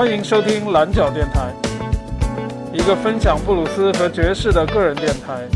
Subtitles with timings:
[0.00, 1.52] 欢迎收听蓝角电台，
[2.72, 5.46] 一个分享布鲁斯和爵士的个人电台。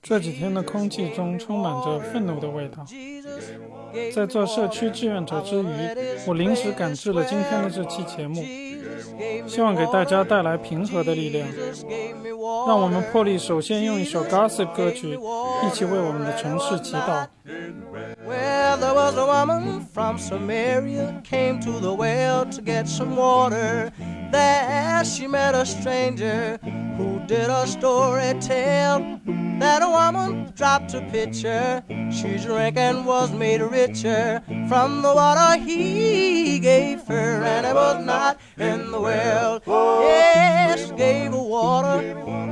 [0.00, 2.86] 这几天的空气中充满着愤怒的味道。
[4.14, 5.66] 在做社区志愿者之余，
[6.26, 8.42] 我临时赶制了今天的这期节目，
[9.46, 11.48] 希望给大家带来平和的力量。
[12.66, 15.18] 让我们破例首先用一首 Gossip 歌曲，
[15.66, 17.26] 一起为我们的城市祈祷。
[18.26, 23.90] Well, there was a woman from Samaria came to the well to get some water.
[24.30, 26.58] There she met a stranger
[27.00, 29.20] who did a story tell
[29.58, 31.82] that a woman dropped a pitcher.
[32.10, 38.04] She drank and was made richer from the water he gave her, and it was
[38.04, 39.62] not in the well.
[39.66, 41.98] Yes, gave her water.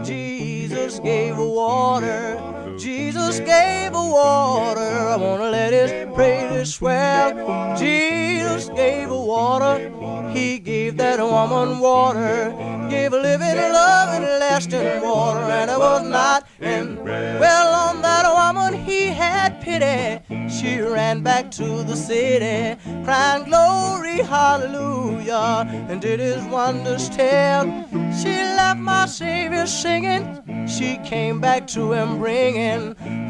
[0.03, 2.68] Jesus gave her water.
[2.79, 4.81] Jesus gave a water.
[4.81, 7.77] I wanna let his praise swell.
[7.77, 9.91] Jesus gave a water.
[10.33, 12.55] He gave that woman water.
[12.89, 15.41] Gave a living, loving, lasting water.
[15.41, 16.97] And it was not in.
[17.05, 20.23] Well, on that woman he had pity.
[20.49, 27.65] She ran back to the city, crying glory, hallelujah, and did his wonders tell.
[28.21, 30.67] She left my Savior singing.
[30.67, 32.68] She came back to him bringing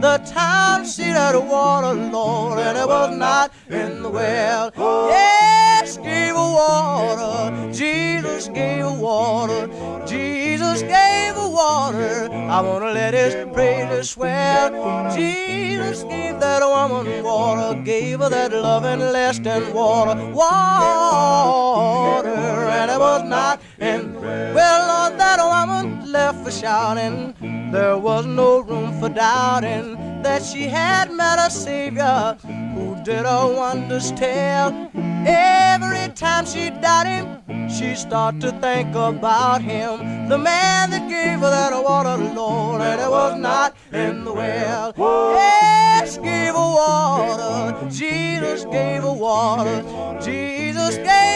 [0.00, 4.72] the town she the water, Lord, and it was not in the well.
[4.76, 7.72] Yes, gave a water.
[7.72, 9.68] Jesus gave a water.
[10.06, 12.28] Jesus gave a water.
[12.32, 14.70] I wanna let his praises swell.
[15.14, 23.22] Jesus gave that woman water, gave her that loving, lasting water, water, and it was
[23.24, 24.14] not in.
[24.14, 24.20] The
[24.54, 27.34] well, Lord, that woman left for shouting.
[27.70, 32.36] There was no room for doubting that she had met a Savior
[32.74, 34.90] who did her wonders tell.
[35.26, 40.28] Every time she doubted him, she start to think about him.
[40.28, 44.94] The man that gave her that water, Lord, and it was not in the well.
[44.96, 47.90] Yes, gave her water.
[47.90, 49.84] Jesus gave her water.
[50.22, 51.27] Jesus gave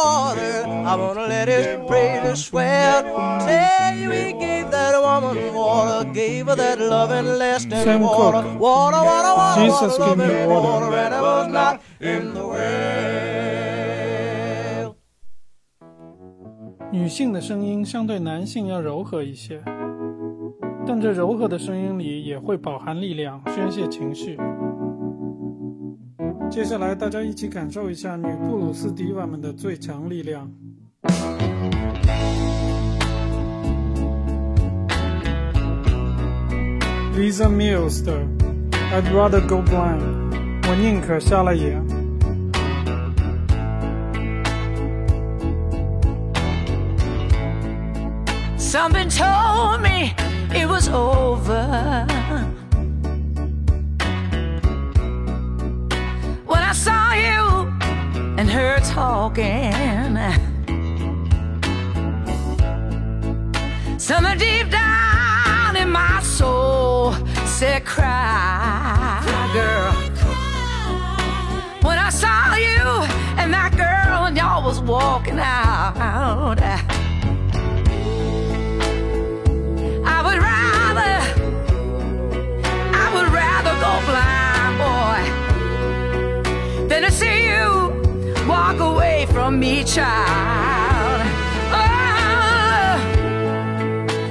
[0.00, 0.64] water.
[0.90, 3.02] I wanna let his praises swell.
[3.40, 8.42] Tell you he gave that woman water, gave her that loving lasting water.
[8.58, 10.86] Water, water, water, Jesus water, gave me water.
[10.88, 12.60] water, and it was not in the well.
[16.92, 19.62] 女性的声音相对男性要柔和一些，
[20.84, 24.36] 但这柔和的声音里也会饱含力量，宣泄情绪。
[26.50, 30.50] 接下来，大家一起感受一下女布鲁斯迪瓦们的最强力量。
[37.16, 38.26] Lisa Mills 的
[38.92, 40.02] "I'd Rather Go Blind"，
[40.68, 41.80] 我宁可瞎了眼。
[48.58, 50.14] Something told me
[50.52, 52.19] it was over.
[58.40, 59.70] And her talking,
[63.98, 67.12] something deep down in my soul
[67.44, 69.20] said, Cry,
[69.52, 69.92] girl.
[71.82, 73.04] When I saw you
[73.38, 76.99] and that girl and y'all was walking out.
[89.50, 91.22] Me, child.
[91.72, 92.96] Oh,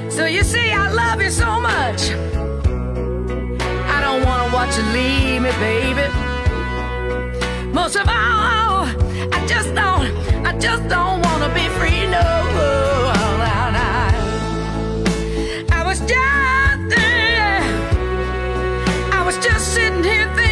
[0.10, 2.12] so you see, I love you so much.
[3.96, 6.08] I don't want to watch you leave me, baby.
[7.74, 8.86] Most of all,
[9.34, 10.08] I just don't,
[10.46, 12.40] I just don't want to be free, no.
[19.12, 20.49] I was just sitting here child.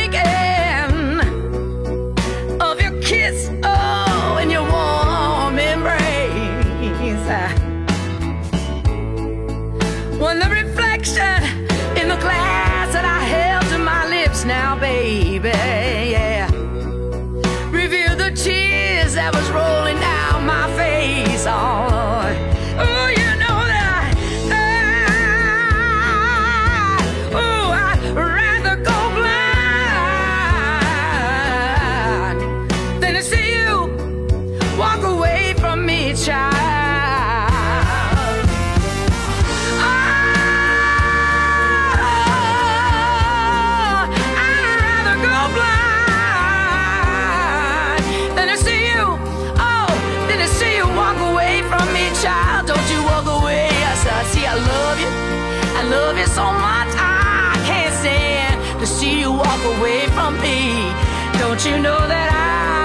[56.37, 56.91] So much.
[56.95, 60.59] I can't stand to see you walk away from me.
[61.41, 62.76] Don't you know that I?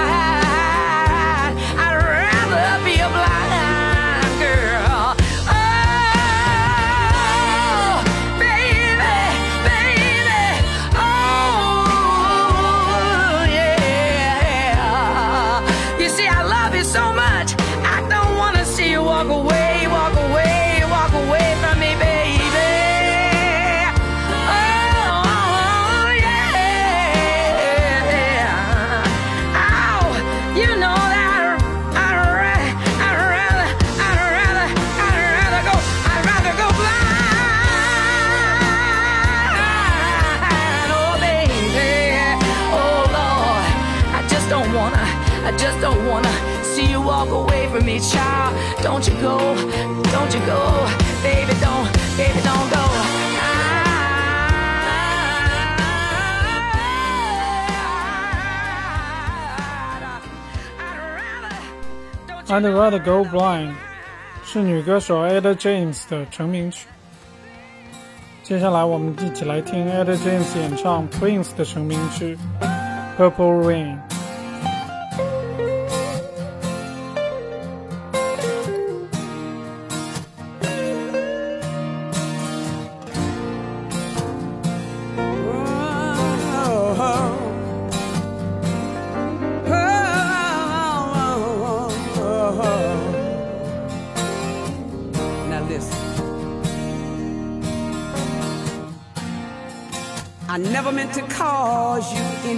[45.53, 46.33] I just don't wanna
[46.63, 48.55] see you walk away from me, child.
[48.81, 49.37] Don't you go,
[50.11, 50.87] don't you go,
[51.21, 52.81] baby, don't, baby, don't go.
[62.49, 63.73] I'd rather go blind
[64.43, 66.87] 是女歌手 Etta James 的成名曲。
[68.43, 72.37] 接下来，我们一起来听 Etta James 演唱 Prince 的成名曲
[73.17, 73.97] 《Purple Rain》。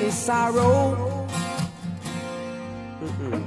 [0.06, 1.28] Any sorrow.
[3.02, 3.44] Mm-mm.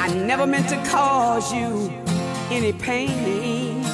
[0.00, 1.90] I never meant to cause you
[2.50, 3.84] any pain.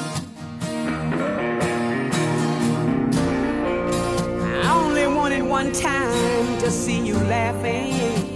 [4.62, 8.31] I only wanted one time to see you laughing.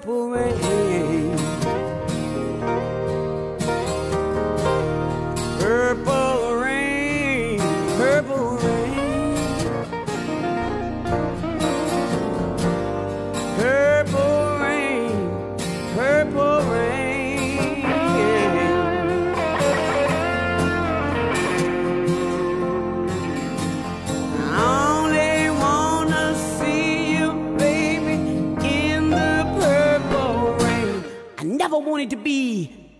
[0.00, 0.67] Purple rain.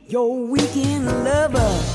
[0.09, 1.88] Your weekend lover.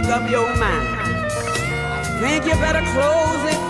[0.00, 0.88] Make up your mind.
[0.90, 3.66] I think you better close it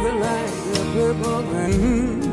[0.00, 2.27] never liked a purple man.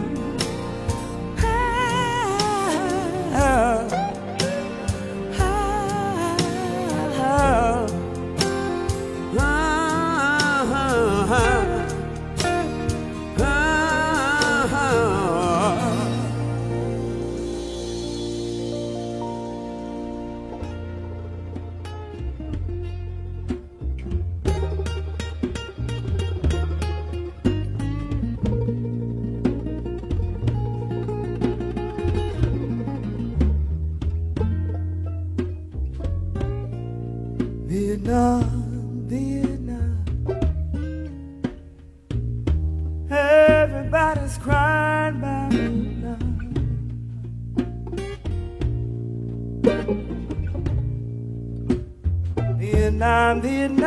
[53.16, 53.85] Vietnam, Vietnam.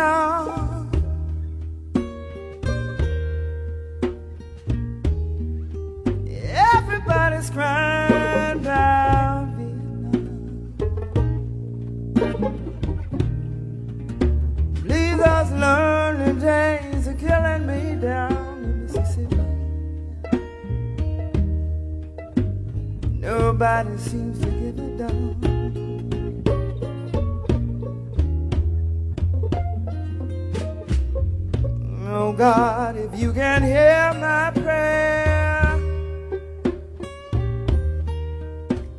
[32.38, 35.76] God, if you can hear my prayer,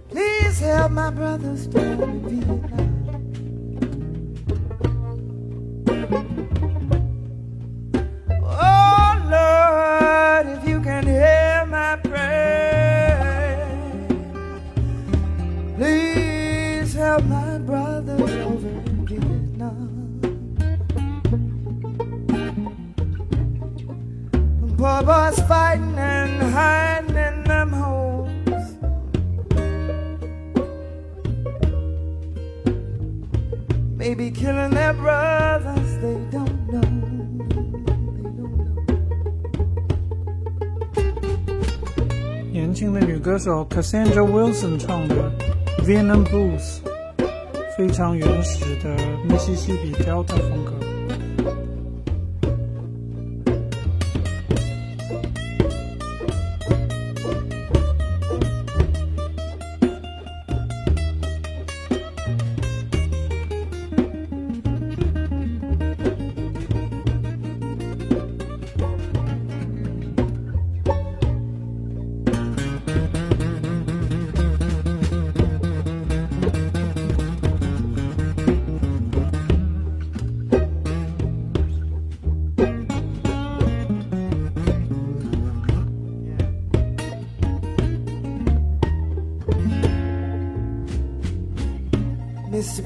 [0.10, 2.89] please help my brothers in
[25.19, 28.29] Poor boys fighting and hiding in them holes.
[33.97, 36.81] Maybe killing their brothers, they don't know.
[37.43, 38.53] They don't know.
[42.53, 45.33] 年轻的女歌手 Cassandra Wilson 唱的《
[45.85, 46.79] Vietnam Blues》，
[47.77, 48.95] 非常原始的
[49.25, 50.68] 密西西比 Delta 风格。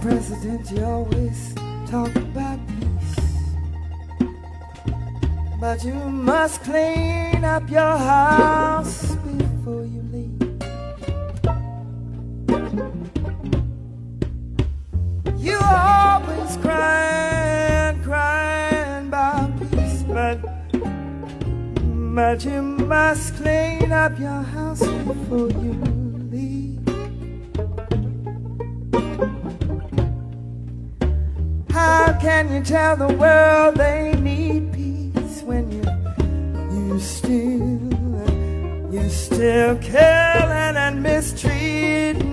[0.04, 1.56] President, you always
[1.88, 3.16] talk about peace.
[5.62, 10.42] But you must clean up your house before you leave.
[15.38, 20.38] You always crying, crying about peace, but
[22.14, 25.93] but you must clean up your house before you leave.
[32.24, 35.84] Can you tell the world they need peace when you
[36.74, 42.33] you still you still killing and mistreating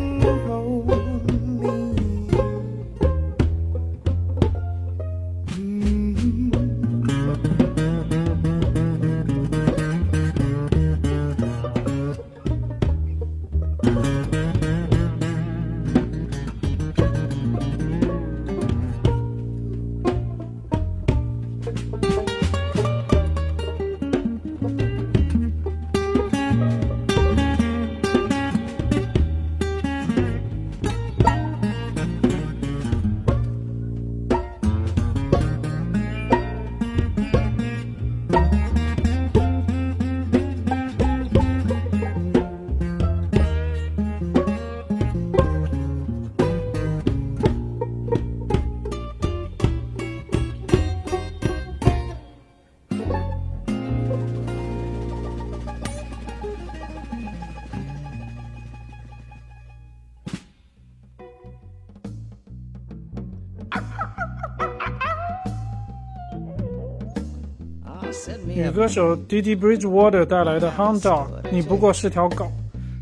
[68.71, 72.50] 歌手 Didi Bridgewater 带来的《Hound Dog》，你不过是条狗。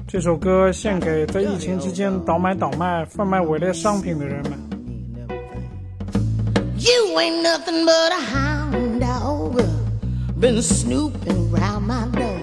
[0.07, 4.53] 这首歌献给在疫情期间倒买倒卖、贩卖伪劣商品的人们。
[6.79, 9.63] You ain't nothing but a hound dog.
[10.41, 12.41] Been snooping round my door.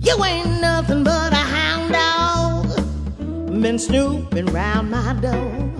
[0.00, 3.60] You ain't nothing but a hound dog.
[3.60, 5.70] Been snooping round my door.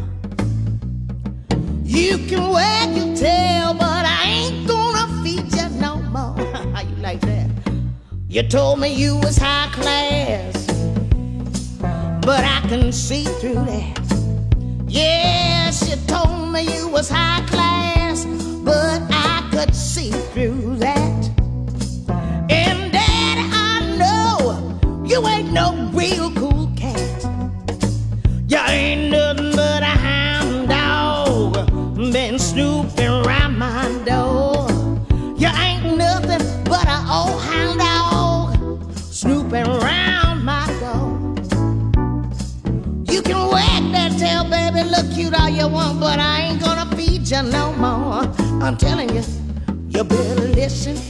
[1.85, 4.80] You can wag your tail, but I ain't gonna
[7.11, 7.51] like that.
[8.29, 10.67] You told me you was high class,
[12.25, 13.99] but I can see through that.
[14.87, 18.25] Yes, you told me you was high class,
[18.65, 21.21] but I could see through that.
[22.49, 23.39] And Dad,
[23.71, 27.25] I know you ain't no real cool cat.
[28.47, 29.30] You ain't no
[45.61, 48.25] you one, but I ain't gonna feed you no more.
[48.65, 49.23] I'm telling you,
[49.89, 51.10] you better listen.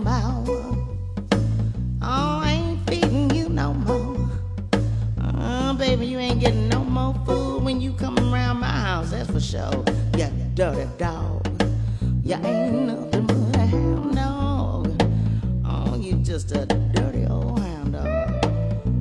[9.41, 9.83] sure.
[10.17, 11.47] You dirty dog.
[12.23, 15.03] You ain't nothing but a hound dog.
[15.65, 18.45] Oh, you just a dirty old hound dog.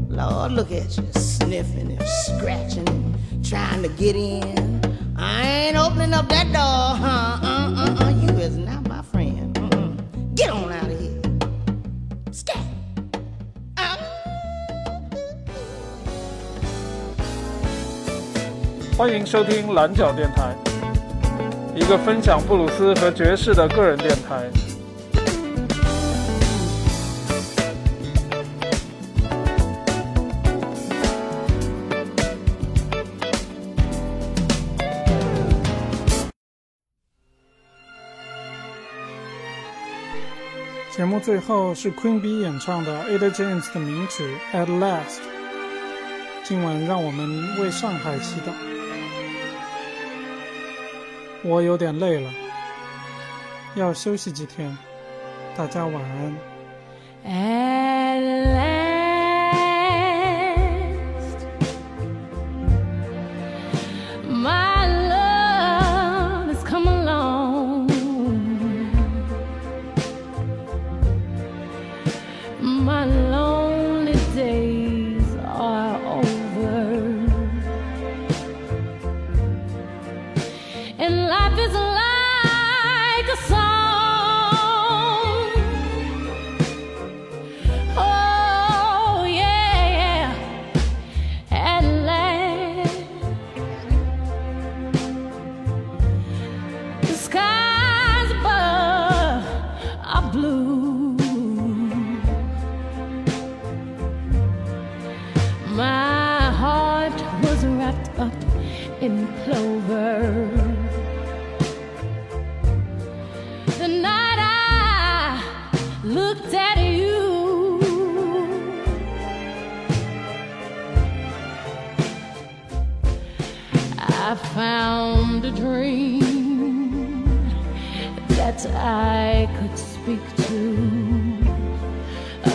[0.08, 3.10] Lord, look at you, sniffing and scratching
[3.42, 4.80] trying to get in.
[5.16, 7.38] I ain't opening up that door, huh?
[7.42, 7.79] Uh,
[19.00, 20.54] 欢迎收听蓝角电台，
[21.74, 24.46] 一个分享布鲁斯和爵士的个人电台。
[40.94, 44.90] 节目最后是 Queen B 演唱的 Ada James 的名曲《At Last》。
[46.44, 48.52] 今晚让我们为上海祈祷。
[51.42, 52.30] 我有点累了，
[53.74, 54.76] 要休息几天。
[55.56, 56.02] 大家晚
[57.24, 58.69] 安。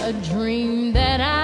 [0.06, 1.35] A dream that I